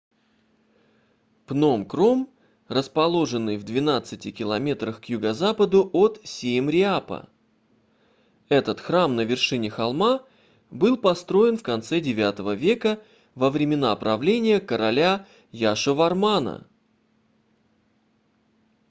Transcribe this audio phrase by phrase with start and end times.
[1.45, 2.27] пном кром
[2.67, 7.29] расположенный в 12 км к юго-западу от сиемреапа
[8.49, 10.23] этот храм на вершине холма
[10.71, 12.99] был построен в конце ix века
[13.35, 16.67] во времена правления короля яшовармана